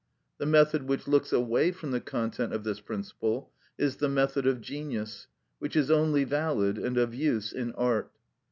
[0.39, 4.59] The method which looks away from the content of this principle is the method of
[4.59, 5.27] genius,
[5.59, 8.11] which is only valid and of use in art.